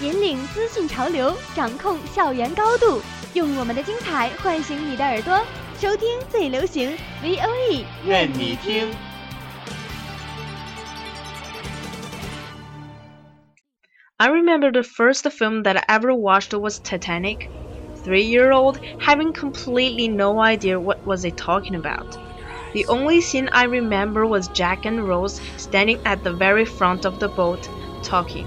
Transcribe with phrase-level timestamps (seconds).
[0.00, 3.00] 引领资讯潮流，掌控校园高度，
[3.34, 5.38] 用我们的精彩唤醒你的耳朵，
[5.78, 8.88] 收听最流行 V O E，愿你听。
[14.16, 17.48] I remember the first film that I ever watched was Titanic.
[18.02, 22.18] Three year old, having completely no idea what was it talking about.
[22.72, 27.18] The only scene I remember was Jack and Rose standing at the very front of
[27.18, 27.68] the boat,
[28.02, 28.46] talking.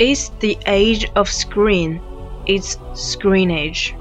[0.00, 2.00] It's the age of screen.
[2.46, 3.94] It's screen age.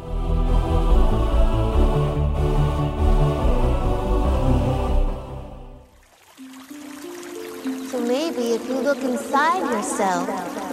[7.90, 10.26] So maybe if you look inside yourself,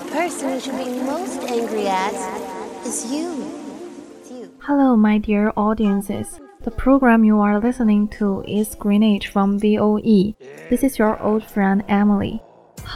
[0.05, 2.15] the person you should be most angry at
[2.87, 3.51] is you.
[4.31, 4.53] You.
[4.63, 6.39] Hello, my dear audiences.
[6.61, 10.37] The program you are listening to is Screen Age from VOE.
[10.71, 12.41] This is your old friend Emily.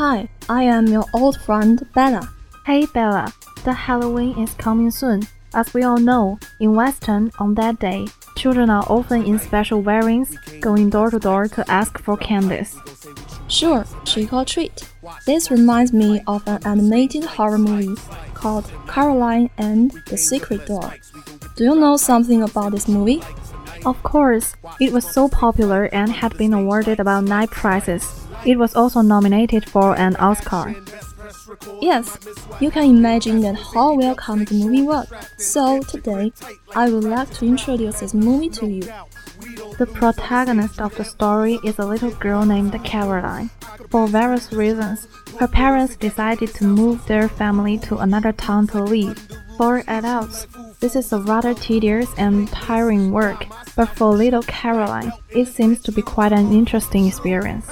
[0.02, 2.26] Hi, I am your old friend Bella.
[2.64, 3.34] Hey Bella,
[3.64, 5.24] the Halloween is coming soon.
[5.52, 10.34] As we all know, in Western, on that day, children are often in special wearings,
[10.60, 12.74] going door to door to ask for candies.
[13.48, 14.90] Sure, trick or treat.
[15.26, 18.00] This reminds me of an animated horror movie
[18.32, 20.94] called Caroline and the Secret Door.
[21.56, 23.22] Do you know something about this movie?
[23.84, 28.19] Of course, it was so popular and had been awarded about nine prizes.
[28.44, 30.74] It was also nominated for an Oscar.
[31.80, 32.18] Yes,
[32.60, 35.08] you can imagine that how welcome the movie was.
[35.38, 36.32] So today,
[36.74, 38.82] I would like to introduce this movie to you.
[39.78, 43.50] The protagonist of the story is a little girl named Caroline.
[43.90, 45.08] For various reasons,
[45.38, 49.39] her parents decided to move their family to another town to live.
[49.60, 50.46] For adults,
[50.80, 53.44] this is a rather tedious and tiring work,
[53.76, 57.66] but for little Caroline, it seems to be quite an interesting experience.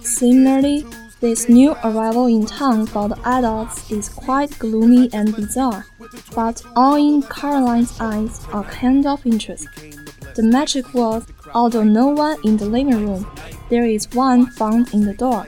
[0.00, 0.84] Similarly,
[1.20, 5.86] this new arrival in town for the adults is quite gloomy and bizarre,
[6.34, 9.94] but all in Caroline's eyes are kind of interesting.
[10.34, 13.24] The magic was, although no one in the living room,
[13.68, 15.46] there is one found in the door.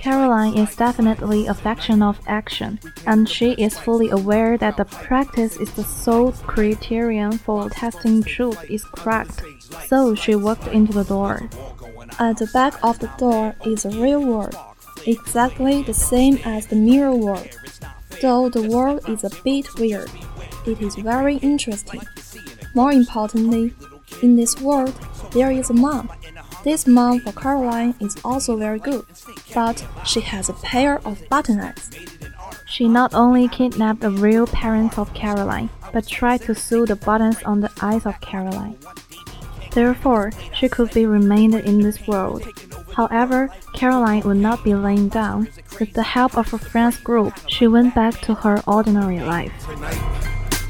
[0.00, 5.56] Caroline is definitely a faction of action, and she is fully aware that the practice
[5.58, 9.42] is the sole criterion for testing truth is correct.
[9.86, 11.50] So she walked into the door.
[12.18, 14.56] At the back of the door is a real world,
[15.06, 17.50] exactly the same as the mirror world.
[18.22, 20.10] Though the world is a bit weird,
[20.66, 22.00] it is very interesting.
[22.74, 23.74] More importantly,
[24.22, 24.98] in this world,
[25.32, 26.10] there is a mom.
[26.62, 29.04] This mom for Caroline is also very good,
[29.54, 31.90] but she has a pair of button eyes.
[32.66, 37.42] She not only kidnapped the real parents of Caroline, but tried to sew the buttons
[37.42, 38.78] on the eyes of Caroline.
[39.72, 42.44] Therefore, she could be remained in this world.
[42.94, 45.48] However, Caroline would not be laying down.
[45.78, 49.52] With the help of her friends group, she went back to her ordinary life.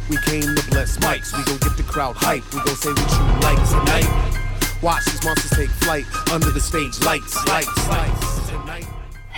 [0.08, 1.36] We came to bless mics.
[1.36, 2.44] We gon' get the crowd hype.
[2.52, 4.82] We gon' say what you like tonight.
[4.82, 8.39] Watch these monsters take flight under the stage lights, lights, lights.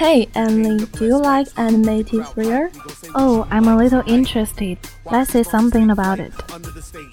[0.03, 2.73] Hey Emily, do you like animated thriller?
[3.15, 4.77] Oh, I'm a little interested.
[5.09, 6.33] Let's say something about it.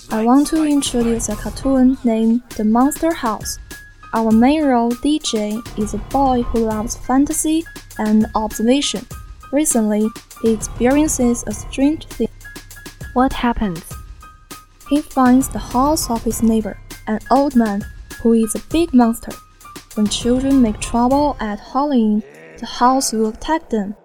[0.09, 3.59] I want to introduce a cartoon named The Monster House.
[4.15, 7.63] Our main role, DJ, is a boy who loves fantasy
[7.99, 9.05] and observation.
[9.51, 10.09] Recently,
[10.41, 12.29] he experiences a strange thing.
[13.13, 13.83] What happens?
[14.89, 17.85] he finds the house of his neighbor, an old man
[18.23, 19.33] who is a big monster.
[19.93, 22.23] When children make trouble at Halloween,
[22.59, 23.95] the house will attack them.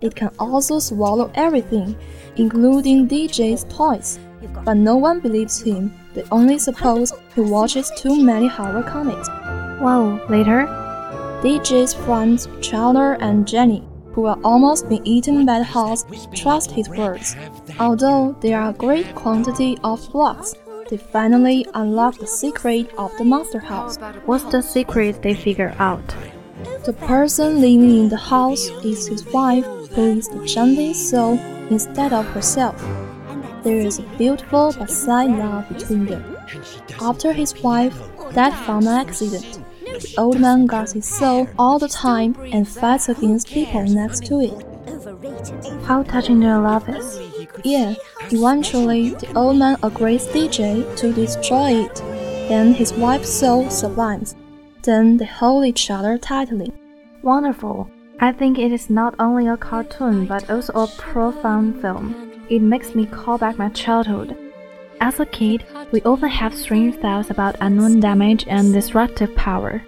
[0.00, 1.96] It can also swallow everything,
[2.36, 4.18] including DJ's toys.
[4.64, 5.94] But no one believes him.
[6.14, 9.28] They only suppose he watches too many horror comics.
[9.80, 10.66] Wow, later?
[11.42, 16.04] DJ's friends, Chandler and Jenny, who are almost been eaten by the house,
[16.34, 17.36] trust his words.
[17.78, 20.54] Although there are a great quantity of blocks,
[20.88, 23.96] they finally unlock the secret of the monster house.
[24.24, 26.14] What's the secret they figure out?
[26.86, 31.36] The person living in the house is his wife, who is the jumping soul
[31.68, 32.80] instead of herself.
[33.64, 36.36] There is a beautiful but sad love between them.
[37.00, 37.92] After his wife
[38.34, 43.08] died from an accident, the old man guards his soul all the time and fights
[43.08, 45.84] against people next to it.
[45.86, 47.20] How touching their love is.
[47.64, 47.96] Yeah,
[48.30, 51.96] eventually the old man agrees DJ to destroy it.
[52.48, 54.36] Then his wife's soul sublimes.
[54.86, 56.72] Then they hold each other tightly.
[57.22, 57.90] Wonderful.
[58.20, 62.14] I think it is not only a cartoon but also a profound film.
[62.48, 64.36] It makes me call back my childhood.
[65.00, 69.82] As a kid, we often have strange thoughts about unknown damage and destructive power.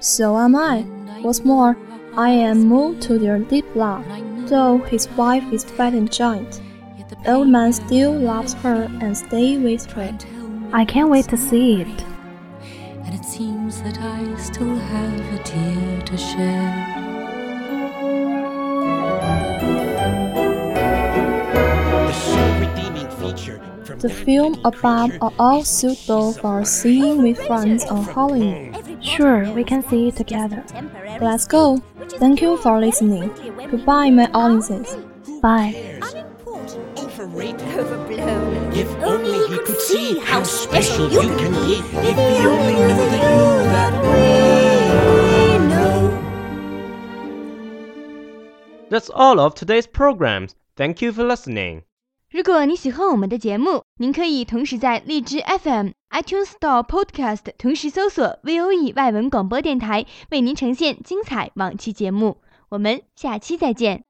[0.00, 0.80] So am I.
[1.22, 1.76] What's more,
[2.16, 4.04] I am moved to their deep love.
[4.48, 6.60] Though his wife is fat and giant,
[7.08, 10.18] the old man still loves her and stays with her.
[10.72, 12.11] I can't wait to see it.
[13.42, 17.02] Seems that I still have a tear to shed.
[23.98, 28.76] The film above are all suitable for seeing with friends on Halloween.
[29.02, 30.62] Sure, we can see it together.
[31.20, 31.82] Let's go.
[32.20, 33.28] Thank you for listening.
[33.72, 34.96] Goodbye, my audiences.
[35.42, 36.00] Bye
[37.31, 41.81] If only he could see how special you can be.
[42.03, 46.11] If he only knew the you that we know.
[48.89, 50.53] That's all of today's programs.
[50.75, 51.83] Thank you for listening.
[52.29, 62.41] 如果你喜欢我们的节目，您可以同时在荔枝 FM、iTunes Store、Podcast 同时搜索 VOE 外文广播电台，为您呈现精彩往期节目。
[62.69, 64.03] 我们下期再见。